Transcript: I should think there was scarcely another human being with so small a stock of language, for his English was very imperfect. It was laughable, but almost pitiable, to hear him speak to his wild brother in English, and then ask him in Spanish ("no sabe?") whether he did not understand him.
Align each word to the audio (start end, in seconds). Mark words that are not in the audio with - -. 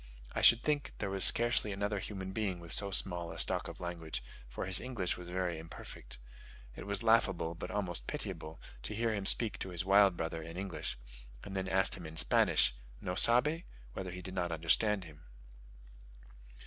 I 0.33 0.41
should 0.41 0.63
think 0.63 0.93
there 0.97 1.11
was 1.11 1.23
scarcely 1.23 1.71
another 1.71 1.99
human 1.99 2.31
being 2.31 2.59
with 2.59 2.71
so 2.73 2.89
small 2.89 3.31
a 3.31 3.37
stock 3.37 3.67
of 3.67 3.79
language, 3.79 4.23
for 4.49 4.65
his 4.65 4.79
English 4.79 5.15
was 5.15 5.29
very 5.29 5.59
imperfect. 5.59 6.17
It 6.75 6.87
was 6.87 7.03
laughable, 7.03 7.53
but 7.53 7.69
almost 7.69 8.07
pitiable, 8.07 8.59
to 8.81 8.95
hear 8.95 9.13
him 9.13 9.27
speak 9.27 9.59
to 9.59 9.69
his 9.69 9.85
wild 9.85 10.17
brother 10.17 10.41
in 10.41 10.57
English, 10.57 10.97
and 11.43 11.55
then 11.55 11.67
ask 11.69 11.93
him 11.95 12.07
in 12.07 12.17
Spanish 12.17 12.73
("no 12.99 13.13
sabe?") 13.13 13.61
whether 13.93 14.09
he 14.09 14.23
did 14.23 14.33
not 14.33 14.51
understand 14.51 15.03
him. 15.03 15.21